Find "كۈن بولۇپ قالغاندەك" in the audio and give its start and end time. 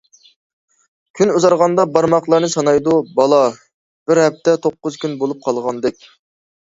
5.05-6.01